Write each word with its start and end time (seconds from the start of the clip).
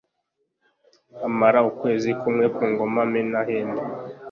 amara 1.27 1.59
ukwezi 1.69 2.09
kumwe 2.21 2.45
ku 2.55 2.63
ngoma 2.71 3.01
menahemu 3.11 3.79